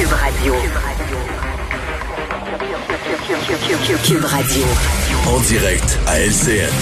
Cube 0.00 0.12
Radio. 0.12 0.54
Cube 4.02 4.24
Radio. 4.24 4.64
En 5.28 5.40
direct 5.40 5.98
à 6.06 6.20
LCN. 6.20 6.72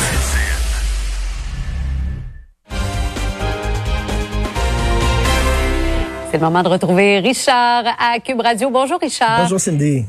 C'est 6.31 6.37
le 6.37 6.45
moment 6.45 6.63
de 6.63 6.69
retrouver 6.69 7.19
Richard 7.19 7.87
à 7.99 8.21
Cube 8.21 8.41
Radio. 8.41 8.71
Bonjour 8.71 9.01
Richard. 9.01 9.41
Bonjour 9.43 9.59
Cindy. 9.59 10.05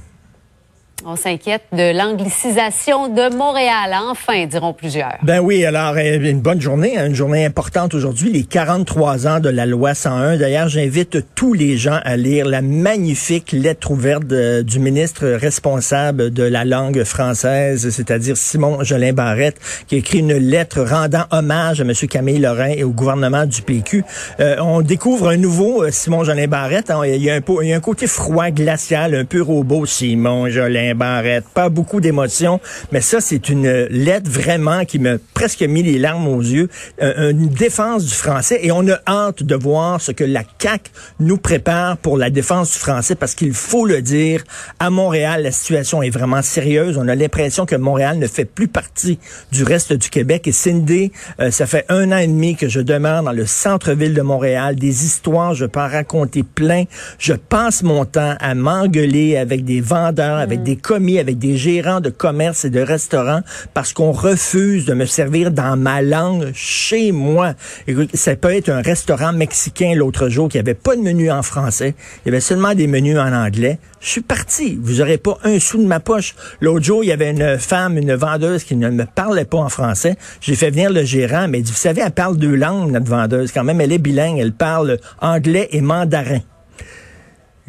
On 1.06 1.16
s'inquiète 1.16 1.62
de 1.72 1.98
l'anglicisation 1.98 3.08
de 3.08 3.34
Montréal, 3.34 3.96
enfin, 4.10 4.46
diront 4.46 4.74
plusieurs. 4.74 5.14
Ben 5.24 5.40
oui, 5.40 5.64
alors 5.64 5.94
euh, 5.96 6.20
une 6.20 6.42
bonne 6.42 6.60
journée, 6.60 6.98
hein, 6.98 7.06
une 7.06 7.16
journée 7.16 7.46
importante 7.46 7.94
aujourd'hui, 7.94 8.32
les 8.32 8.44
43 8.44 9.28
ans 9.28 9.40
de 9.40 9.50
la 9.50 9.66
loi 9.66 9.94
101. 9.94 10.38
D'ailleurs, 10.38 10.68
j'invite 10.68 11.20
tous 11.36 11.54
les 11.54 11.78
gens 11.78 12.00
à 12.04 12.18
lire 12.18 12.46
la 12.46 12.62
magnifique 12.62 13.54
lettre 13.54 13.92
ouverte 13.92 14.26
du 14.26 14.80
ministre 14.80 15.26
responsable 15.28 16.32
de 16.32 16.44
la 16.44 16.66
langue 16.66 17.04
française, 17.04 17.90
c'est-à-dire 17.90 18.36
Simon 18.36 18.84
Jolin 18.84 19.14
Barrette, 19.14 19.58
qui 19.88 19.96
a 19.96 19.98
écrit 20.00 20.20
une 20.20 20.34
lettre 20.34 20.82
rendant 20.82 21.26
hommage 21.32 21.80
à 21.80 21.84
M. 21.84 21.94
Camille 22.10 22.40
Lorrain 22.40 22.74
et 22.76 22.84
au 22.84 22.92
gouvernement 22.92 23.46
du 23.46 23.62
PQ. 23.62 24.04
Euh, 24.40 24.58
on 24.60 24.82
découvre 24.82 25.30
un 25.30 25.38
nouveau 25.38 25.84
euh, 25.84 25.92
Simon 25.92 26.26
Jolin 26.26 26.48
Barrette. 26.48 26.92
Hein, 26.92 27.06
il, 27.06 27.24
y 27.24 27.30
a 27.30 27.36
un, 27.36 27.42
il 27.62 27.70
y 27.70 27.74
a 27.74 27.78
un 27.78 27.82
côté 27.82 28.06
froid, 28.08 28.52
glacial, 28.52 29.16
un 29.16 29.26
peu 29.26 29.42
robot, 29.42 29.86
Simon 29.86 30.50
Jolin 30.50 30.89
Barrette. 30.94 31.46
Pas 31.54 31.70
beaucoup 31.70 32.02
d'émotions, 32.02 32.60
mais 32.92 33.02
ça, 33.02 33.22
c'est 33.22 33.50
une 33.50 33.70
lettre 33.90 34.30
vraiment 34.30 34.86
qui 34.86 35.00
m'a 35.00 35.18
presque 35.34 35.62
mis 35.62 35.84
les 35.84 35.98
larmes 36.00 36.28
aux 36.28 36.42
yeux. 36.42 36.70
Euh, 37.02 37.32
une 37.32 37.48
défense 37.48 38.06
du 38.06 38.14
français 38.14 38.60
et 38.64 38.72
on 38.72 38.88
a 38.88 39.00
hâte 39.08 39.44
de 39.44 39.56
voir 39.56 40.02
ce 40.02 40.12
que 40.12 40.24
la 40.24 40.44
CAQ 40.60 40.92
nous 41.20 41.38
prépare 41.38 41.98
pour 41.98 42.18
la 42.18 42.30
défense 42.30 42.74
du 42.74 42.80
français 42.80 43.16
parce 43.16 43.36
qu'il 43.36 43.54
faut 43.54 43.86
le 43.86 44.02
dire, 44.02 44.44
à 44.80 44.90
Montréal, 44.90 45.44
la 45.44 45.52
situation 45.52 46.02
est 46.02 46.10
vraiment 46.10 46.42
sérieuse. 46.42 46.98
On 46.98 47.08
a 47.08 47.16
l'impression 47.16 47.66
que 47.66 47.76
Montréal 47.76 48.20
ne 48.20 48.28
fait 48.28 48.46
plus 48.46 48.68
partie 48.68 49.20
du 49.52 49.64
reste 49.64 49.94
du 49.94 50.10
Québec. 50.10 50.48
Et 50.48 50.52
Cindy, 50.52 51.12
euh, 51.40 51.52
ça 51.52 51.66
fait 51.66 51.86
un 51.90 52.12
an 52.12 52.18
et 52.18 52.28
demi 52.28 52.56
que 52.56 52.68
je 52.68 52.80
demeure 52.80 53.24
dans 53.24 53.32
le 53.32 53.46
centre-ville 53.46 54.14
de 54.14 54.22
Montréal. 54.22 54.76
Des 54.76 55.06
histoires, 55.06 55.54
je 55.54 55.66
peux 55.66 55.80
en 55.80 55.88
raconter 55.88 56.44
plein. 56.44 56.84
Je 57.18 57.34
passe 57.34 57.84
mon 57.84 58.06
temps 58.06 58.36
à 58.40 58.56
m'engueuler 58.56 59.38
avec 59.38 59.64
des 59.66 59.82
vendeurs, 59.82 60.38
avec 60.38 60.64
des 60.64 60.76
commis 60.80 61.20
avec 61.20 61.38
des 61.38 61.58
gérants 61.58 62.02
de 62.02 62.10
commerce 62.10 62.66
et 62.66 62.70
de 62.70 62.80
restaurants 62.80 63.42
parce 63.74 63.94
qu'on 63.94 64.12
refuse 64.12 64.86
de 64.86 64.94
me 64.94 65.06
servir 65.06 65.52
dans 65.52 65.78
ma 65.78 66.02
langue 66.02 66.52
chez 66.54 67.12
moi. 67.12 67.54
Écoute, 67.88 68.10
ça 68.16 68.36
peut 68.36 68.54
être 68.54 68.70
un 68.70 68.82
restaurant 68.82 69.34
mexicain 69.34 69.94
l'autre 69.96 70.30
jour 70.30 70.50
qui 70.50 70.58
avait 70.58 70.74
pas 70.74 70.96
de 70.96 71.02
menu 71.02 71.32
en 71.32 71.44
français. 71.44 71.96
Il 72.24 72.30
y 72.30 72.32
avait 72.32 72.42
seulement 72.42 72.74
des 72.74 72.88
menus 72.88 73.18
en 73.18 73.34
anglais. 73.34 73.80
Je 74.02 74.08
suis 74.08 74.22
parti. 74.22 74.80
Vous 74.82 75.02
aurez 75.02 75.18
pas 75.18 75.38
un 75.44 75.60
sou 75.60 75.78
de 75.78 75.88
ma 75.88 76.00
poche. 76.00 76.36
L'autre 76.62 76.86
jour, 76.86 77.04
il 77.04 77.08
y 77.08 77.12
avait 77.12 77.32
une 77.32 77.58
femme, 77.58 77.98
une 77.98 78.16
vendeuse 78.16 78.64
qui 78.64 78.76
ne 78.76 78.90
me 78.90 79.06
parlait 79.06 79.46
pas 79.46 79.58
en 79.58 79.70
français. 79.70 80.16
J'ai 80.42 80.56
fait 80.56 80.72
venir 80.72 80.92
le 80.92 81.04
gérant, 81.04 81.48
mais 81.48 81.60
il 81.60 81.64
dit, 81.64 81.72
vous 81.72 81.78
savez, 81.78 82.02
elle 82.04 82.12
parle 82.12 82.38
deux 82.38 82.56
langues, 82.56 82.92
notre 82.92 83.10
vendeuse. 83.10 83.52
Quand 83.52 83.64
même, 83.64 83.82
elle 83.82 83.92
est 83.92 83.98
bilingue. 83.98 84.40
Elle 84.40 84.54
parle 84.54 84.98
anglais 85.22 85.68
et 85.72 85.82
mandarin. 85.82 86.40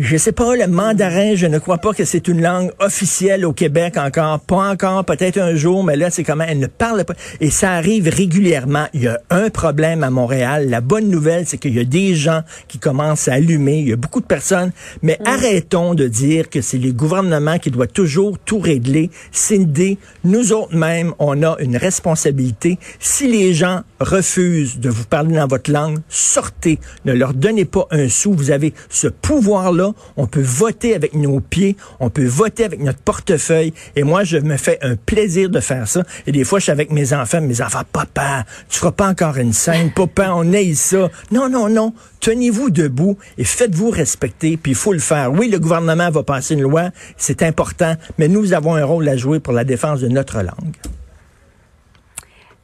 Je 0.02 0.16
sais 0.16 0.32
pas, 0.32 0.56
le 0.56 0.66
mandarin, 0.66 1.34
je 1.34 1.46
ne 1.46 1.58
crois 1.58 1.76
pas 1.76 1.92
que 1.92 2.06
c'est 2.06 2.26
une 2.26 2.40
langue 2.40 2.72
officielle 2.78 3.44
au 3.44 3.52
Québec 3.52 3.98
encore. 3.98 4.40
Pas 4.40 4.70
encore, 4.70 5.04
peut-être 5.04 5.36
un 5.36 5.54
jour, 5.54 5.84
mais 5.84 5.94
là, 5.94 6.08
c'est 6.08 6.24
comment 6.24 6.44
elle 6.48 6.58
ne 6.58 6.68
parle 6.68 7.04
pas. 7.04 7.12
Et 7.42 7.50
ça 7.50 7.72
arrive 7.72 8.08
régulièrement. 8.08 8.86
Il 8.94 9.02
y 9.02 9.08
a 9.08 9.20
un 9.28 9.50
problème 9.50 10.02
à 10.02 10.08
Montréal. 10.08 10.70
La 10.70 10.80
bonne 10.80 11.10
nouvelle, 11.10 11.44
c'est 11.46 11.58
qu'il 11.58 11.74
y 11.74 11.80
a 11.80 11.84
des 11.84 12.14
gens 12.14 12.40
qui 12.66 12.78
commencent 12.78 13.28
à 13.28 13.34
allumer. 13.34 13.80
Il 13.80 13.88
y 13.90 13.92
a 13.92 13.96
beaucoup 13.96 14.22
de 14.22 14.26
personnes. 14.26 14.72
Mais 15.02 15.18
mm. 15.20 15.26
arrêtons 15.26 15.94
de 15.94 16.08
dire 16.08 16.48
que 16.48 16.62
c'est 16.62 16.78
les 16.78 16.94
gouvernements 16.94 17.58
qui 17.58 17.70
doivent 17.70 17.88
toujours 17.88 18.38
tout 18.38 18.58
régler. 18.58 19.10
Cindy, 19.32 19.98
nous 20.24 20.54
autres 20.54 20.74
même, 20.74 21.12
on 21.18 21.42
a 21.42 21.58
une 21.60 21.76
responsabilité. 21.76 22.78
Si 23.00 23.28
les 23.28 23.52
gens 23.52 23.82
refusent 24.00 24.78
de 24.78 24.88
vous 24.88 25.04
parler 25.04 25.36
dans 25.36 25.46
votre 25.46 25.70
langue, 25.70 25.98
sortez. 26.08 26.78
Ne 27.04 27.12
leur 27.12 27.34
donnez 27.34 27.64
pas 27.64 27.86
un 27.90 28.08
sou. 28.08 28.32
Vous 28.32 28.50
avez 28.50 28.74
ce 28.88 29.08
pouvoir-là 29.08 29.92
on 30.16 30.26
peut 30.26 30.42
voter 30.42 30.94
avec 30.94 31.14
nos 31.14 31.40
pieds, 31.40 31.76
on 31.98 32.10
peut 32.10 32.26
voter 32.26 32.64
avec 32.64 32.80
notre 32.80 32.98
portefeuille. 33.00 33.72
Et 33.96 34.02
moi, 34.02 34.24
je 34.24 34.38
me 34.38 34.56
fais 34.56 34.78
un 34.82 34.96
plaisir 34.96 35.50
de 35.50 35.60
faire 35.60 35.88
ça. 35.88 36.02
Et 36.26 36.32
des 36.32 36.44
fois, 36.44 36.58
je 36.58 36.64
suis 36.64 36.72
avec 36.72 36.90
mes 36.90 37.12
enfants, 37.12 37.40
mes 37.40 37.60
enfants, 37.62 37.82
papa, 37.92 38.44
tu 38.68 38.78
feras 38.78 38.92
pas 38.92 39.08
encore 39.08 39.36
une 39.36 39.52
scène, 39.52 39.92
papa, 39.92 40.32
on 40.34 40.52
aille 40.52 40.74
ça. 40.74 41.10
Non, 41.30 41.48
non, 41.48 41.68
non. 41.68 41.94
Tenez-vous 42.20 42.70
debout 42.70 43.16
et 43.38 43.44
faites-vous 43.44 43.90
respecter, 43.90 44.56
puis 44.56 44.72
il 44.72 44.76
faut 44.76 44.92
le 44.92 44.98
faire. 44.98 45.32
Oui, 45.32 45.48
le 45.48 45.58
gouvernement 45.58 46.10
va 46.10 46.22
passer 46.22 46.54
une 46.54 46.62
loi, 46.62 46.90
c'est 47.16 47.42
important, 47.42 47.94
mais 48.18 48.28
nous 48.28 48.52
avons 48.52 48.74
un 48.74 48.84
rôle 48.84 49.08
à 49.08 49.16
jouer 49.16 49.40
pour 49.40 49.52
la 49.52 49.64
défense 49.64 50.00
de 50.00 50.08
notre 50.08 50.42
langue. 50.42 50.76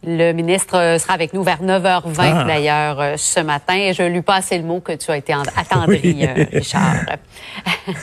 Le 0.07 0.31
ministre 0.33 0.97
sera 1.01 1.15
avec 1.15 1.35
nous 1.35 1.43
vers 1.43 1.61
9h20 1.63 2.15
ah. 2.19 2.45
d'ailleurs 2.47 3.01
euh, 3.01 3.15
ce 3.17 3.41
matin 3.41 3.91
je 3.93 4.05
lui 4.05 4.23
passe 4.23 4.53
le 4.53 4.63
mot 4.63 4.79
que 4.79 4.93
tu 4.93 5.11
as 5.11 5.17
été 5.17 5.33
attendri, 5.33 6.25
euh, 6.25 6.45
Richard. 6.53 6.95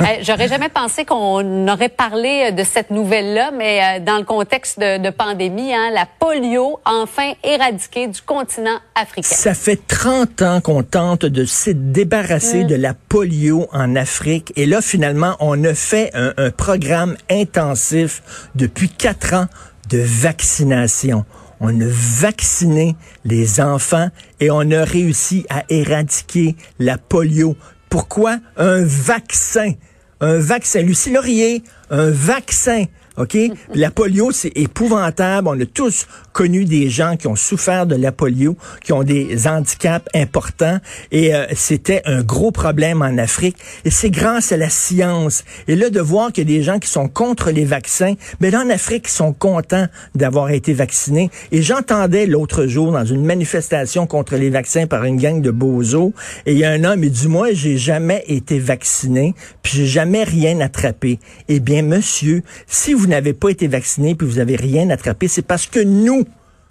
Euh, 0.00 0.04
j'aurais 0.22 0.46
jamais 0.46 0.68
pensé 0.68 1.04
qu'on 1.04 1.66
aurait 1.66 1.88
parlé 1.88 2.52
de 2.52 2.62
cette 2.62 2.90
nouvelle-là, 2.90 3.50
mais 3.50 3.98
dans 4.00 4.16
le 4.18 4.24
contexte 4.24 4.78
de, 4.78 5.10
pandémie, 5.10 5.74
hein, 5.74 5.90
la 5.92 6.06
polio 6.06 6.78
enfin 6.84 7.32
éradiquée 7.42 8.06
du 8.06 8.22
continent 8.22 8.78
africain. 8.94 9.34
Ça 9.34 9.54
fait 9.54 9.80
30 9.88 10.42
ans 10.42 10.60
qu'on 10.60 10.84
tente 10.84 11.24
de 11.24 11.44
se 11.44 11.70
débarrasser 11.70 12.62
mm. 12.62 12.66
de 12.68 12.74
la 12.76 12.94
polio 12.94 13.68
en 13.72 13.96
Afrique 13.96 14.52
et 14.54 14.66
là 14.66 14.80
finalement 14.80 15.36
on 15.40 15.64
a 15.64 15.74
fait 15.74 16.10
un, 16.14 16.32
un 16.36 16.50
programme 16.50 17.16
intensif 17.28 18.22
depuis 18.54 18.88
quatre 18.88 19.34
ans 19.34 19.46
de 19.90 19.98
vaccination 19.98 21.24
on 21.60 21.80
a 21.80 21.88
vacciné 21.88 22.96
les 23.24 23.60
enfants 23.60 24.08
et 24.40 24.50
on 24.50 24.70
a 24.70 24.84
réussi 24.84 25.46
à 25.48 25.64
éradiquer 25.68 26.56
la 26.78 26.98
polio. 26.98 27.56
Pourquoi? 27.88 28.38
Un 28.56 28.84
vaccin? 28.84 29.72
Un 30.20 30.38
vaccin. 30.38 30.82
Lucie 30.82 31.12
Laurier, 31.12 31.62
un 31.90 32.10
vaccin. 32.10 32.84
OK? 33.18 33.36
La 33.74 33.90
polio, 33.90 34.30
c'est 34.30 34.52
épouvantable. 34.56 35.48
On 35.48 35.60
a 35.60 35.66
tous 35.66 36.06
connu 36.32 36.64
des 36.64 36.88
gens 36.88 37.16
qui 37.16 37.26
ont 37.26 37.36
souffert 37.36 37.86
de 37.86 37.96
la 37.96 38.12
polio, 38.12 38.56
qui 38.84 38.92
ont 38.92 39.02
des 39.02 39.48
handicaps 39.48 40.06
importants. 40.14 40.78
Et 41.10 41.34
euh, 41.34 41.46
c'était 41.54 42.02
un 42.04 42.22
gros 42.22 42.52
problème 42.52 43.02
en 43.02 43.18
Afrique. 43.18 43.56
Et 43.84 43.90
c'est 43.90 44.10
grâce 44.10 44.52
à 44.52 44.56
la 44.56 44.68
science. 44.68 45.44
Et 45.66 45.74
là, 45.74 45.90
de 45.90 46.00
voir 46.00 46.32
qu'il 46.32 46.48
y 46.48 46.54
a 46.54 46.58
des 46.58 46.62
gens 46.62 46.78
qui 46.78 46.88
sont 46.88 47.08
contre 47.08 47.50
les 47.50 47.64
vaccins, 47.64 48.14
mais 48.40 48.50
là, 48.50 48.62
en 48.64 48.70
Afrique, 48.70 49.06
ils 49.08 49.12
sont 49.12 49.32
contents 49.32 49.86
d'avoir 50.14 50.50
été 50.50 50.72
vaccinés. 50.72 51.30
Et 51.50 51.62
j'entendais 51.62 52.26
l'autre 52.26 52.66
jour 52.66 52.92
dans 52.92 53.04
une 53.04 53.24
manifestation 53.24 54.06
contre 54.06 54.36
les 54.36 54.50
vaccins 54.50 54.86
par 54.86 55.04
une 55.04 55.16
gang 55.16 55.40
de 55.42 55.50
bozos, 55.50 56.12
et 56.46 56.52
il 56.52 56.58
y 56.58 56.64
a 56.64 56.70
un 56.70 56.84
homme, 56.84 57.02
il 57.02 57.10
dit, 57.10 57.28
moi, 57.28 57.48
j'ai 57.52 57.76
jamais 57.76 58.24
été 58.28 58.58
vacciné, 58.58 59.34
puis 59.62 59.78
j'ai 59.78 59.86
jamais 59.86 60.22
rien 60.24 60.60
attrapé. 60.60 61.18
Eh 61.48 61.60
bien, 61.60 61.82
monsieur, 61.82 62.42
si 62.66 62.94
vous 62.94 63.07
n'avez 63.08 63.32
pas 63.32 63.50
été 63.50 63.66
vacciné 63.66 64.14
puis 64.14 64.26
vous 64.26 64.38
avez 64.38 64.56
rien 64.56 64.90
attrapé, 64.90 65.28
c'est 65.28 65.42
parce 65.42 65.66
que 65.66 65.80
nous, 65.80 66.24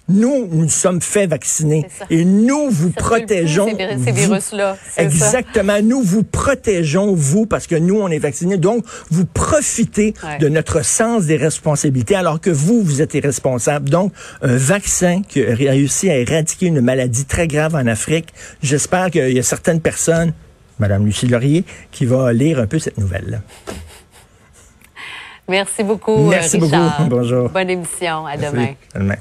nous, 0.09 0.47
nous 0.49 0.69
sommes 0.69 1.01
fait 1.01 1.27
vacciner. 1.27 1.85
Et 2.09 2.23
nous 2.23 2.69
vous 2.69 2.91
protégeons. 2.91 3.67
Ces, 4.03 4.11
virus-là. 4.11 4.77
Exactement. 4.97 5.81
Nous 5.81 6.01
vous 6.01 6.23
protégeons, 6.23 7.13
vous, 7.13 7.45
parce 7.45 7.67
que 7.67 7.75
nous, 7.75 7.99
on 7.99 8.07
est 8.07 8.19
vaccinés. 8.19 8.57
Donc, 8.57 8.85
vous 9.11 9.25
profitez 9.25 10.13
de 10.39 10.47
notre 10.47 10.83
sens 10.85 11.25
des 11.25 11.37
responsabilités, 11.37 12.15
alors 12.15 12.39
que 12.39 12.49
vous, 12.49 12.81
vous 12.81 13.01
êtes 13.01 13.13
irresponsable. 13.15 13.89
Donc, 13.89 14.13
un 14.41 14.55
vaccin 14.55 15.21
qui 15.27 15.43
a 15.43 15.53
réussi 15.53 16.09
à 16.09 16.17
éradiquer 16.17 16.67
une 16.67 16.81
maladie 16.81 17.25
très 17.25 17.47
grave 17.47 17.75
en 17.75 17.85
Afrique. 17.87 18.33
J'espère 18.63 19.11
qu'il 19.11 19.31
y 19.31 19.39
a 19.39 19.43
certaines 19.43 19.81
personnes, 19.81 20.33
Madame 20.79 21.05
Lucie 21.05 21.27
Laurier, 21.27 21.65
qui 21.91 22.05
va 22.05 22.31
lire 22.31 22.59
un 22.59 22.67
peu 22.67 22.79
cette 22.79 22.97
nouvelle-là. 22.97 23.39
Merci 25.49 25.83
beaucoup, 25.83 26.29
Merci 26.29 26.59
Richard. 26.59 26.97
beaucoup. 26.99 27.09
Bonjour. 27.09 27.49
Bonne 27.49 27.69
émission. 27.69 28.25
À 28.25 28.35
demain. 28.37 28.73
À 28.93 28.99
demain. 28.99 29.15